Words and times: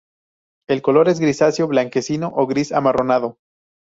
El 0.67 0.81
color 0.81 1.09
es 1.09 1.19
grisáceo, 1.19 1.67
blanquecino 1.67 2.31
o 2.35 2.47
gris 2.47 2.71
amarronado. 2.71 3.37